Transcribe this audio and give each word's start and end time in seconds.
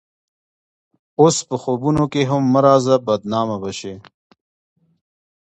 اوس 1.21 1.37
په 1.47 1.55
خوبونو 1.61 2.03
کښې 2.13 2.23
هم 2.31 2.43
مه 2.53 2.59
راځه 2.67 2.95
بدنامه 3.07 3.55
به 3.61 3.71
شې 3.79 3.93